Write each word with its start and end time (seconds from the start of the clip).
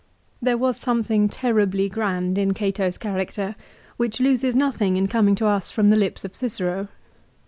3 0.39 0.45
There 0.47 0.57
was 0.57 0.77
something 0.77 1.29
terribly 1.29 1.87
grand 1.87 2.39
in 2.39 2.55
Cato's 2.55 2.97
character 2.97 3.55
which 3.97 4.19
loses 4.19 4.55
nothing 4.55 4.95
in 4.95 5.05
coming 5.07 5.35
to 5.35 5.45
us 5.45 5.69
from 5.69 5.91
the 5.91 5.95
lips 5.95 6.25
of 6.25 6.33
Cicero. 6.33 6.87